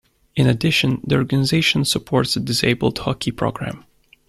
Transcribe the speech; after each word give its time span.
In 0.35 0.47
addition, 0.47 0.99
the 1.05 1.13
organization 1.17 1.85
supports 1.85 2.35
a 2.35 2.39
disabled 2.39 2.97
hockey 2.97 3.29
program. 3.29 3.85